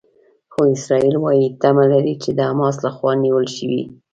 خو 0.53 0.59
اسرائیل 0.75 1.15
وايي 1.19 1.47
تمه 1.61 1.85
لري 1.91 2.13
چې 2.23 2.29
د 2.33 2.39
حماس 2.49 2.75
لخوا 2.85 3.11
نیول 3.23 3.45
شوي. 3.55 3.81